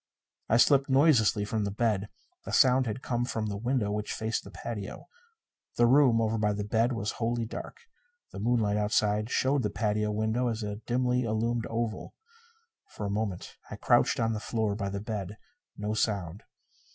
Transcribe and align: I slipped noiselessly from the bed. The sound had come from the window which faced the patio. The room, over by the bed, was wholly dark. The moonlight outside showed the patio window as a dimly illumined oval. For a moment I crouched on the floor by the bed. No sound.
I 0.49 0.57
slipped 0.57 0.89
noiselessly 0.89 1.45
from 1.45 1.63
the 1.63 1.69
bed. 1.69 2.09
The 2.43 2.51
sound 2.51 2.87
had 2.87 3.03
come 3.03 3.23
from 3.23 3.45
the 3.45 3.55
window 3.55 3.91
which 3.91 4.11
faced 4.13 4.43
the 4.43 4.49
patio. 4.49 5.07
The 5.77 5.85
room, 5.85 6.19
over 6.19 6.39
by 6.39 6.53
the 6.53 6.63
bed, 6.63 6.91
was 6.93 7.11
wholly 7.21 7.45
dark. 7.45 7.81
The 8.31 8.39
moonlight 8.39 8.77
outside 8.77 9.29
showed 9.29 9.61
the 9.61 9.69
patio 9.69 10.09
window 10.09 10.47
as 10.47 10.63
a 10.63 10.77
dimly 10.87 11.21
illumined 11.21 11.67
oval. 11.69 12.15
For 12.95 13.05
a 13.05 13.11
moment 13.11 13.57
I 13.69 13.75
crouched 13.75 14.19
on 14.19 14.33
the 14.33 14.39
floor 14.39 14.73
by 14.73 14.89
the 14.89 15.01
bed. 15.01 15.37
No 15.77 15.93
sound. 15.93 16.41